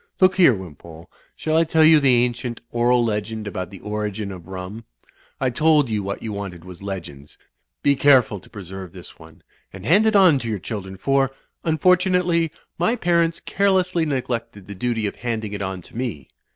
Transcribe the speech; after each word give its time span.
Look 0.19 0.37
here, 0.37 0.55
Wimpole! 0.55 1.11
Shall 1.35 1.55
I 1.55 1.63
tell 1.63 1.83
you 1.83 1.99
the 1.99 2.23
ancient 2.25 2.59
oral 2.71 3.05
legend 3.05 3.45
about 3.45 3.69
the 3.69 3.79
origin 3.81 4.31
of 4.31 4.47
rum? 4.47 4.47
I 4.59 4.71
Digitized 4.71 4.73
by 4.73 4.79
CjOOQ 4.79 5.05
IC 5.05 5.13
274 5.13 5.13
THE 5.13 5.25
FLYING 5.37 5.47
INN 5.47 5.53
told 5.53 5.89
you 5.91 6.03
what 6.03 6.23
you 6.23 6.33
wanted 6.33 6.65
was 6.65 6.81
legends. 6.81 7.37
Be 7.83 7.95
careful 7.95 8.39
to 8.39 8.49
preserve 8.49 8.91
this 8.93 9.19
one, 9.19 9.43
and 9.71 9.85
hand 9.85 10.07
it 10.07 10.15
on 10.15 10.39
to 10.39 10.47
your 10.47 10.57
children; 10.57 10.97
for, 10.97 11.29
imfortunately, 11.63 12.49
my 12.79 12.95
parents 12.95 13.39
carelessly 13.41 14.07
neglected 14.07 14.65
the 14.65 14.73
duty 14.73 15.05
of 15.05 15.17
handing 15.17 15.53
it 15.53 15.61
on 15.61 15.83
to 15.83 15.95
me. 15.95 16.29